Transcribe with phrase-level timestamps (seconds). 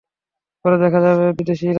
[0.65, 1.69] পরে দেখা হবে, বিদ্বেষীরা!